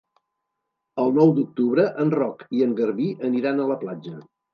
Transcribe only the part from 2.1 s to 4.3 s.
Roc i en Garbí aniran a la platja.